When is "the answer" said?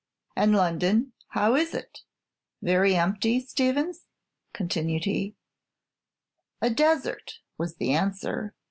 7.75-8.55